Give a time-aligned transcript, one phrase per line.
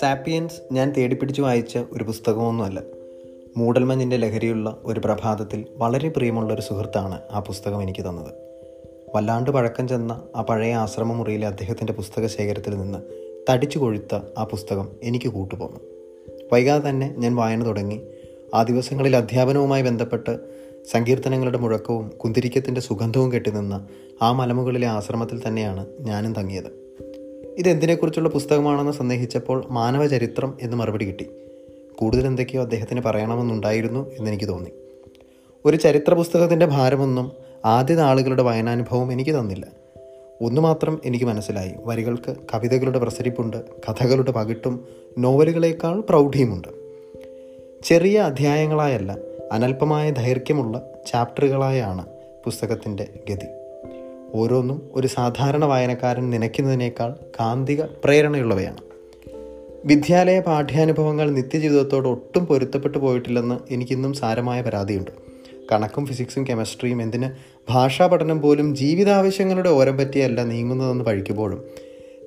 [0.00, 2.82] Sapiens ഞാൻ തേടിപ്പിടിച്ച് വായിച്ച ഒരു പുസ്തകമൊന്നുമല്ല.
[3.56, 8.34] മൂടൽമഞ്ഞിന്റെ ലഹരിയുള്ള ഒരു പ്രഭാതത്തിൽ വളരെ പ്രിയമുള്ള ഒരു സുഹൃത്താണ് ആ പുസ്തകം എനിക്ക് തന്നത്.
[9.14, 12.98] വല്ലാണ്ട് പഴക്കം ചെന്ന ആ പഴയ ആശ്രമ മുറിയിലെ അദ്ദേഹത്തിന്റെ പുസ്തക ശേഖരത്തിൽ നിന്ന്
[13.52, 15.80] തടിച്ചു കൊഴുത്ത ആ പുസ്തകം എനിക്ക് കൂട്ടുപോന്നു.
[16.52, 18.00] വൈകാതെ തന്നെ ഞാൻ വായന തുടങ്ങി.
[18.54, 20.56] ആ ദിവസങ്ങളിൽ അധ്യാപനവുമായി ബന്ധപ്പെട്ട്
[20.86, 23.86] സങ്കീർത്തനങ്ങളുടെ മുഴക്കവും കുന്തിരിക്കത്തിന്റെ സുഗന്ധവും കെട്ടിനിന്ന
[24.22, 26.96] ആ മലമുകളിലെ ആശ്രമത്തിൽ തന്നെയാണ് ഞാനും തങ്ങിയത്.
[27.58, 31.26] ഇതെന്തിനെക്കുറിച്ചുള്ള പുസ്തകമാണെന്ന് സന്ദേഹിച്ചപ്പോൾ മാനവചരിത്രം എന്ന് മറുപടി കിട്ടി.
[31.96, 34.70] കൂടുതൽ എന്തൊക്കെയോ അദ്ദേഹത്തിന് പറയണമെന്നുണ്ടായിരുന്നു എന്നെനിക്ക് തോന്നി.
[35.64, 37.32] ഒരു ചരിത്ര പുസ്തകത്തിന്റെ ഭാരമൊന്നും
[37.64, 39.66] ആദ്യ നാളുകളുടെ വായനാനുഭവം എനിക്ക് തന്നില്ല.
[40.42, 41.72] ഒന്നു മാത്രം എനിക്ക് മനസ്സിലായി.
[41.84, 44.86] വരികൾക്ക് കവിതകളുടെ പ്രസരിപ്പുണ്ട് കഥകളുടെ പകിട്ടും
[45.18, 46.68] നോവലുകളേക്കാൾ പ്രൗഢിയുമുണ്ട്.
[47.84, 49.16] ചെറിയ അധ്യായങ്ങളായല്ല
[49.52, 52.06] അനൽപമായ ദൈർഘ്യമുള്ള ചാപ്റ്ററുകളായാണ്
[52.44, 53.46] പുസ്തകത്തിന്റെ ഗതി.
[54.34, 58.76] ഓരോന്നും ഒരു സാധാരണ വായനക്കാരൻ നനയ്ക്കുന്നതിനേക്കാൾ കാന്തിക പ്രേരണയുള്ളവയാണ്.
[59.84, 65.10] വിദ്യാലയ പാഠ്യാനുഭവങ്ങൾ നിത്യജീവിതത്തോട് ഒട്ടും പൊരുത്തപ്പെട്ടു പോയിട്ടില്ലെന്ന് എനിക്കിന്നും സാരമായ പരാതിയുണ്ട്.
[65.72, 67.30] കണക്കും ഫിസിക്സും കെമിസ്ട്രിയും എന്തിന്
[67.68, 71.64] ഭാഷാ പഠനം പോലും ജീവിതാവശ്യങ്ങളുടെ ഓരം പറ്റിയല്ല നീങ്ങുന്നതെന്ന് പഴിക്കുമ്പോഴും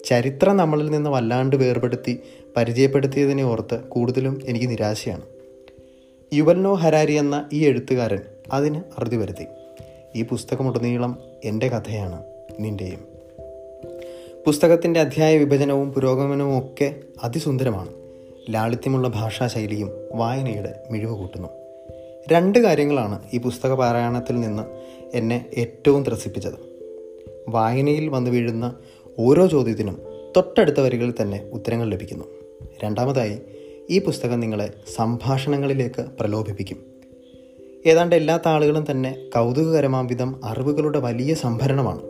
[0.06, 2.20] ചരിത്രം നമ്മളിൽ നിന്ന് വല്ലാണ്ട് വേർപെടുത്തി
[2.58, 5.22] പരിചയപ്പെടുത്തിയതിനെ ഓർത്ത് കൂടുതലും എനിക്ക് നിരാശയാണ്.
[6.34, 8.20] യുവൽനോ ഹരാരി എന്ന ഈ എഴുത്തുകാരൻ
[8.52, 9.46] അതിന് അറുതി വരുത്തി.
[10.16, 12.24] ഈ പുസ്തകമുടനീളം എന്റെ കഥയാണ്
[12.60, 13.00] നിന്റെയും
[14.46, 17.90] പുസ്തകത്തിന്റെ അധ്യായ വിഭജനവും പുരോഗമനവും ഒക്കെ അതിസുന്ദരമാണ്.
[18.50, 21.48] ലാളിത്യമുള്ള ഭാഷാശൈലിയും വായനയുടെ മിഴിവ് കൂട്ടുന്നു.
[22.32, 24.64] രണ്ട് കാര്യങ്ങളാണ് ഈ പുസ്തക പാരായണത്തിൽ നിന്ന്
[25.18, 26.54] എന്നെ ഏറ്റവും ത്രസിപ്പിച്ചത്.
[27.48, 28.76] വായനയിൽ വന്നു വീഴുന്ന
[29.20, 30.02] ഓരോ ചോദ്യത്തിനും
[30.38, 32.26] തൊട്ടടുത്ത വരികളിൽ തന്നെ ഉത്തരങ്ങൾ ലഭിക്കുന്നു.
[32.84, 33.42] രണ്ടാമതായി
[33.92, 36.78] ഈ പുസ്തകം നിങ്ങളെ സംഭാഷണങ്ങളിലേക്ക് പ്രലോഭിപ്പിക്കും.
[37.86, 42.02] ഏതാണ്ട് എല്ലാ താളുകളും തന്നെ കൗതുകകരമാം വിധം അറിവുകളുടെ വലിയ സംഭരണമാണ്.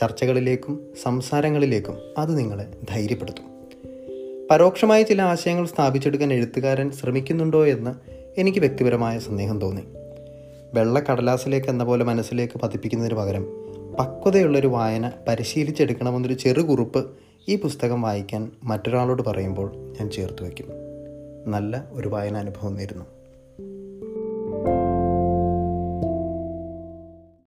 [0.00, 3.44] ചർച്ചകളിലേക്കും സംസാരങ്ങളിലേക്കും അത് നിങ്ങളെ ധൈര്യപ്പെടുത്തും.
[4.50, 7.90] പരോക്ഷമായ ചില ആശയങ്ങൾ സ്ഥാപിച്ചെടുക്കാൻ എഴുത്തുകാരൻ ശ്രമിക്കുന്നുണ്ടോ എന്ന്
[8.40, 9.82] എനിക്ക് വ്യക്തിപരമായ സന്ദേഹം തോന്നി.
[10.74, 13.46] വെള്ള കടലാസിലേക്ക് എന്ന പോലെ മനസ്സിലേക്ക് പതിപ്പിക്കുന്നതിന് പകരം
[14.00, 17.10] പക്വതയുള്ളൊരു വായന പരിശീലിച്ചെടുക്കണമെന്നൊരു ചെറുകുറിപ്പ്
[17.48, 20.89] ഈ പുസ്തകം വായിക്കാൻ മറ്റൊരാളോട് പറയുമ്പോൾ ഞാൻ ചേർത്ത് വയ്ക്കും.
[21.46, 23.19] നല്ല ഒരു വായനാനുഭവം നേരുന്നു.